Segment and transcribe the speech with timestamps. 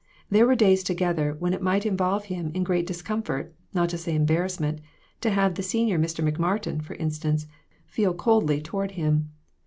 [0.31, 0.75] There were day?
[0.77, 4.81] together when it might involve him in great dis comfort, not to say embarrassment,
[5.19, 6.27] to have the senior Mr.
[6.27, 7.45] McMartin, for instance,
[7.85, 9.29] feel coldly toward him.